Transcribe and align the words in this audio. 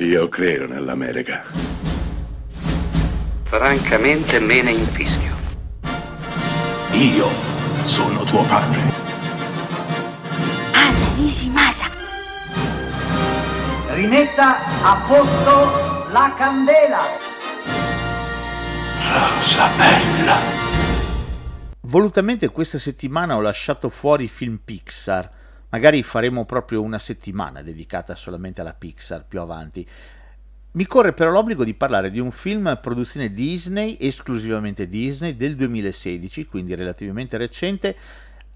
Io 0.00 0.28
credo 0.28 0.68
nell'America. 0.68 1.42
Francamente 3.42 4.38
me 4.38 4.62
ne 4.62 4.70
infischio. 4.70 5.34
Io 6.92 7.26
sono 7.82 8.22
tuo 8.22 8.44
padre. 8.44 8.78
Anna 10.70 11.14
Nishimasa. 11.16 11.90
Rimetta 13.88 14.58
a 14.84 15.04
posto 15.04 16.06
la 16.12 16.32
candela. 16.38 17.00
Rosa 19.02 19.68
bella. 19.76 20.36
Volutamente 21.80 22.48
questa 22.50 22.78
settimana 22.78 23.34
ho 23.34 23.40
lasciato 23.40 23.88
fuori 23.88 24.24
i 24.24 24.28
film 24.28 24.60
Pixar. 24.64 25.28
Magari 25.70 26.02
faremo 26.02 26.44
proprio 26.46 26.80
una 26.80 26.98
settimana 26.98 27.62
dedicata 27.62 28.14
solamente 28.14 28.60
alla 28.60 28.72
Pixar 28.72 29.26
più 29.26 29.40
avanti. 29.40 29.86
Mi 30.70 30.86
corre 30.86 31.12
però 31.12 31.30
l'obbligo 31.30 31.64
di 31.64 31.74
parlare 31.74 32.10
di 32.10 32.20
un 32.20 32.30
film 32.30 32.78
produzione 32.80 33.32
Disney, 33.32 33.96
esclusivamente 34.00 34.88
Disney, 34.88 35.36
del 35.36 35.56
2016, 35.56 36.46
quindi 36.46 36.74
relativamente 36.74 37.36
recente, 37.36 37.96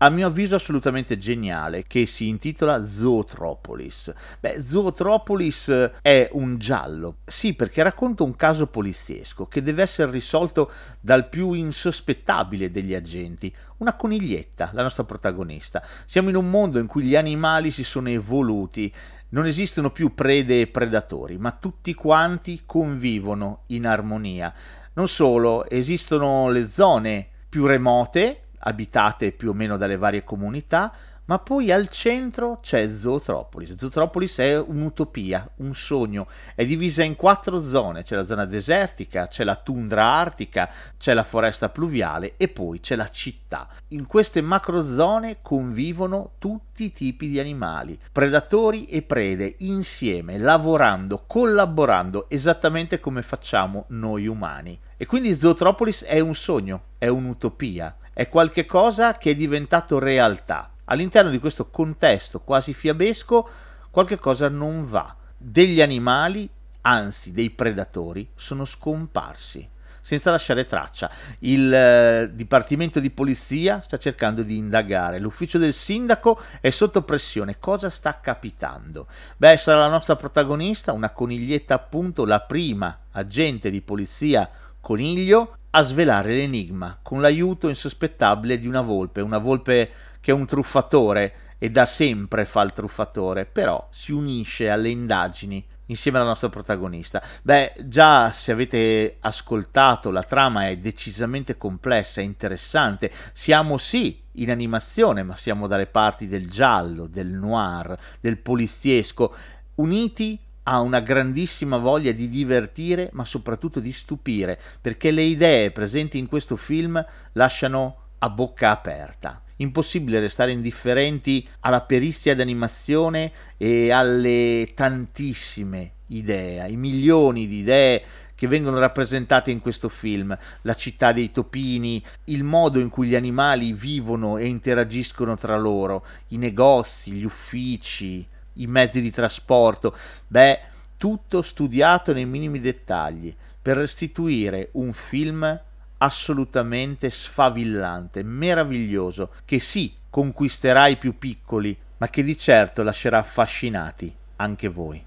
a 0.02 0.11
mio 0.11 0.27
avviso 0.27 0.56
assolutamente 0.56 1.16
geniale, 1.16 1.84
che 1.87 2.06
si 2.06 2.27
intitola 2.27 2.84
Zootropolis. 2.84 4.12
Beh, 4.41 4.61
Zootropolis 4.61 5.92
è 6.02 6.28
un 6.33 6.59
giallo, 6.59 7.19
sì, 7.25 7.55
perché 7.55 7.84
racconta 7.84 8.25
un 8.25 8.34
caso 8.34 8.66
poliziesco 8.66 9.47
che 9.47 9.62
deve 9.62 9.83
essere 9.83 10.11
risolto 10.11 10.73
dal 10.98 11.28
più 11.28 11.52
insospettabile 11.52 12.73
degli 12.73 12.95
agenti, 12.95 13.55
una 13.77 13.95
coniglietta, 13.95 14.70
la 14.73 14.83
nostra 14.83 15.05
protagonista. 15.05 15.80
Siamo 16.05 16.30
in 16.30 16.37
un 16.37 16.50
mondo 16.50 16.80
in 16.80 16.89
cui 16.89 17.05
gli 17.05 17.14
animali 17.14 17.70
si 17.70 17.84
sono 17.84 18.09
evoluti 18.09 18.92
non 19.28 19.47
esistono 19.47 19.91
più 19.91 20.12
prede 20.14 20.61
e 20.61 20.66
predatori, 20.66 21.39
ma 21.39 21.53
tutti 21.53 21.95
quanti 21.95 22.62
convivono 22.66 23.62
in 23.69 23.87
armonia. 23.87 24.53
Non 24.92 25.08
solo, 25.08 25.67
esistono 25.70 26.50
le 26.50 26.67
zone 26.67 27.28
più 27.48 27.64
remote, 27.64 28.42
abitate 28.64 29.32
più 29.32 29.50
o 29.50 29.55
meno 29.55 29.77
dalle 29.77 29.96
varie 29.96 30.24
comunità, 30.24 30.92
ma 31.24 31.38
poi 31.38 31.70
al 31.70 31.88
centro 31.88 32.58
c'è 32.60 32.91
Zootropolis. 32.91 33.77
Zootropolis 33.77 34.38
è 34.38 34.58
un'utopia, 34.58 35.48
un 35.58 35.74
sogno, 35.74 36.27
è 36.55 36.66
divisa 36.66 37.05
in 37.05 37.14
quattro 37.14 37.62
zone, 37.62 38.02
c'è 38.02 38.16
la 38.16 38.27
zona 38.27 38.44
desertica, 38.44 39.28
c'è 39.28 39.44
la 39.44 39.55
tundra 39.55 40.05
artica, 40.05 40.68
c'è 40.98 41.14
la 41.14 41.22
foresta 41.22 41.68
pluviale 41.68 42.34
e 42.36 42.48
poi 42.48 42.80
c'è 42.80 42.96
la 42.96 43.08
città. 43.08 43.68
In 43.88 44.06
queste 44.06 44.40
macrozone 44.40 45.38
convivono 45.42 46.33
tutti 46.38 46.84
i 46.84 46.92
tipi 46.92 47.28
di 47.28 47.38
animali, 47.38 47.98
predatori 48.10 48.86
e 48.86 49.02
prede, 49.02 49.55
insieme, 49.58 50.38
lavorando, 50.38 51.22
collaborando, 51.27 52.28
esattamente 52.28 52.98
come 52.98 53.22
facciamo 53.22 53.84
noi 53.88 54.27
umani. 54.27 54.78
E 54.96 55.06
quindi 55.06 55.34
Zootropolis 55.34 56.05
è 56.05 56.18
un 56.18 56.34
sogno, 56.34 56.83
è 56.98 57.06
un'utopia, 57.06 57.96
è 58.12 58.28
qualcosa 58.28 59.12
che 59.14 59.30
è 59.30 59.34
diventato 59.34 59.98
realtà 59.98 60.72
all'interno 60.86 61.30
di 61.30 61.38
questo 61.38 61.70
contesto 61.70 62.41
quasi 62.41 62.74
fiabesco 62.74 63.48
qualche 63.91 64.18
cosa 64.18 64.48
non 64.48 64.86
va. 64.86 65.14
Degli 65.36 65.82
animali, 65.82 66.48
anzi 66.83 67.33
dei 67.33 67.50
predatori, 67.50 68.28
sono 68.34 68.64
scomparsi 68.64 69.68
senza 70.02 70.30
lasciare 70.30 70.64
traccia. 70.64 71.10
Il 71.40 71.72
eh, 71.72 72.30
Dipartimento 72.34 73.00
di 73.00 73.10
Polizia 73.10 73.80
sta 73.83 73.96
cercando 73.96 74.42
di 74.42 74.56
indagare, 74.56 75.18
l'ufficio 75.18 75.58
del 75.58 75.72
sindaco 75.72 76.40
è 76.60 76.70
sotto 76.70 77.02
pressione. 77.02 77.58
Cosa 77.58 77.88
sta 77.88 78.20
capitando? 78.20 79.06
Beh, 79.36 79.56
sarà 79.56 79.78
la 79.78 79.88
nostra 79.88 80.16
protagonista, 80.16 80.92
una 80.92 81.10
coniglietta 81.10 81.74
appunto, 81.74 82.24
la 82.24 82.40
prima 82.40 82.98
agente 83.12 83.70
di 83.70 83.80
polizia 83.80 84.50
coniglio, 84.80 85.58
a 85.75 85.83
svelare 85.83 86.33
l'enigma 86.33 86.98
con 87.01 87.20
l'aiuto 87.20 87.69
insospettabile 87.69 88.59
di 88.59 88.67
una 88.67 88.83
volpe, 88.83 89.20
una 89.20 89.39
volpe 89.39 89.91
che 90.20 90.30
è 90.30 90.35
un 90.35 90.46
truffatore 90.46 91.35
e 91.58 91.70
da 91.70 91.86
sempre 91.86 92.45
fa 92.45 92.63
il 92.63 92.73
truffatore, 92.73 93.46
però 93.46 93.89
si 93.91 94.13
unisce 94.13 94.69
alle 94.69 94.91
indagini 94.91 95.64
insieme 95.86 96.19
alla 96.19 96.29
nostra 96.29 96.48
protagonista. 96.48 97.23
Beh, 97.42 97.74
già 97.85 98.33
se 98.33 98.52
avete 98.52 99.17
ascoltato, 99.20 100.11
la 100.11 100.23
trama 100.23 100.69
è 100.69 100.77
decisamente 100.77 101.57
complessa 101.57 102.20
e 102.20 102.25
interessante. 102.25 103.11
Siamo 103.33 103.79
sì 103.79 104.20
in 104.33 104.51
animazione, 104.51 105.23
ma 105.23 105.36
siamo 105.36 105.67
dalle 105.67 105.86
parti 105.86 106.27
del 106.27 106.51
giallo, 106.51 107.07
del 107.07 107.29
noir, 107.29 107.96
del 108.20 108.39
poliziesco, 108.39 109.35
uniti 109.77 110.39
a 110.64 110.80
una 110.80 111.00
grandissima 111.00 111.77
voglia 111.77 112.12
di 112.12 112.28
divertire, 112.28 113.11
ma 113.12 113.24
soprattutto 113.24 113.80
di 113.80 113.92
stupire, 113.92 114.58
perché 114.80 115.11
le 115.11 115.23
idee 115.23 115.70
presenti 115.70 116.18
in 116.18 116.28
questo 116.28 116.56
film 116.56 117.05
lasciano 117.33 117.96
a 118.18 118.30
bocca 118.30 118.70
aperta. 118.70 119.42
Impossibile 119.56 120.20
restare 120.20 120.52
indifferenti 120.52 121.46
alla 121.61 121.83
perizia 121.83 122.34
d'animazione 122.34 123.33
e 123.56 123.90
alle 123.90 124.72
tantissime 124.74 125.92
idee, 126.08 126.61
ai 126.61 126.77
milioni 126.77 127.46
di 127.46 127.58
idee 127.58 128.02
che 128.34 128.49
vengono 128.49 128.81
rappresentate 128.81 129.52
in 129.52 129.61
questo 129.61 129.88
film, 129.88 130.37
la 130.62 130.75
città 130.75 131.12
dei 131.12 131.31
topini, 131.31 132.02
il 132.25 132.43
modo 132.43 132.81
in 132.81 132.88
cui 132.88 133.06
gli 133.06 133.14
animali 133.14 133.72
vivono 133.72 134.37
e 134.37 134.46
interagiscono 134.46 135.37
tra 135.37 135.56
loro, 135.56 136.05
i 136.28 136.38
negozi, 136.38 137.12
gli 137.12 137.25
uffici, 137.25 138.26
i 138.55 138.67
mezzi 138.67 139.00
di 139.00 139.11
trasporto, 139.11 139.96
beh, 140.26 140.61
tutto 140.96 141.43
studiato 141.43 142.12
nei 142.12 142.26
minimi 142.26 142.61
dettagli 142.61 143.35
per 143.61 143.76
restituire 143.76 144.70
un 144.73 144.93
film 144.93 145.61
assolutamente 145.99 147.11
sfavillante, 147.11 148.23
meraviglioso, 148.23 149.31
che 149.44 149.61
sì, 149.61 149.94
conquisterà 150.11 150.88
i 150.88 150.96
più 150.96 151.17
piccoli, 151.17 151.76
ma 151.99 152.08
che 152.08 152.25
di 152.25 152.37
certo 152.37 152.82
lascerà 152.82 153.19
affascinati 153.19 154.14
anche 154.37 154.69
voi. 154.69 155.05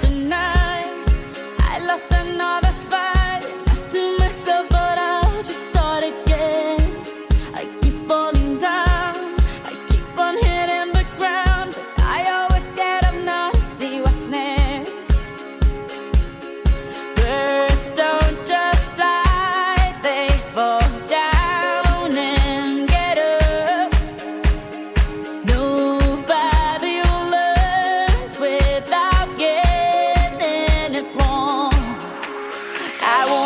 Tonight. 0.00 1.04
I 1.60 1.78
lost 1.86 2.10
another. 2.10 2.67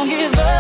don't 0.04 0.10
give 0.10 0.38
up. 0.40 0.51